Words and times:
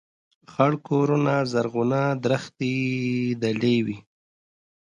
خړ 0.51 0.71
کورونه 0.87 1.33
زرغونې 1.51 2.05
درختي 2.23 2.73
دلې 3.41 3.77
وې 3.85 3.97